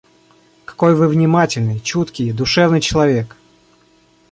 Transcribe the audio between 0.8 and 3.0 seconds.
Вы внимательный, чуткий, душевный